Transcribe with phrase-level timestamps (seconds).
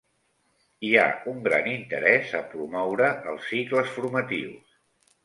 [0.87, 4.75] Hi ha un gran interès a promoure els cicles formatius.